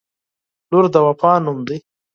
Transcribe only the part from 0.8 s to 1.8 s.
د وفا نوم دی.